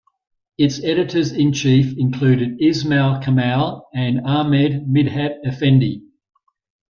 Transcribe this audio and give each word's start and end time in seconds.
Its 0.57 0.83
editors 0.83 1.31
in 1.31 1.53
chief 1.53 1.95
included 1.95 2.59
Ismail 2.59 3.19
Kemal 3.19 3.85
and 3.93 4.21
Ahmed 4.25 4.87
Midhat 4.87 5.43
Efendi. 5.45 6.01